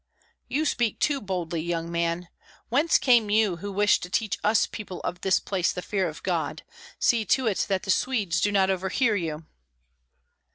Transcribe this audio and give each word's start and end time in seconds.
"You 0.47 0.65
speak 0.65 0.97
too 0.97 1.21
boldly, 1.21 1.61
young 1.61 1.91
man! 1.91 2.27
Whence 2.69 2.97
come 2.97 3.29
you 3.29 3.57
who 3.57 3.71
wish 3.71 3.99
to 3.99 4.09
teach 4.09 4.39
us 4.43 4.65
people 4.65 4.99
of 5.01 5.21
this 5.21 5.39
place 5.39 5.71
the 5.71 5.83
fear 5.83 6.09
of 6.09 6.23
God? 6.23 6.63
See 6.97 7.23
to 7.25 7.45
it 7.45 7.67
that 7.69 7.83
the 7.83 7.91
Swedes 7.91 8.41
do 8.41 8.51
not 8.51 8.71
overhear 8.71 9.15
you." 9.15 9.45